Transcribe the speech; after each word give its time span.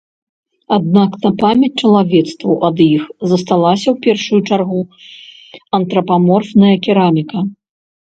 Аднак 0.75 1.11
на 1.25 1.29
памяць 1.41 1.79
чалавецтву 1.83 2.55
ад 2.69 2.77
іх 2.85 3.03
засталася 3.33 3.87
ў 3.91 3.97
першую 4.05 4.39
чаргу 4.49 4.81
антрапаморфная 5.79 6.73
кераміка. 6.89 7.37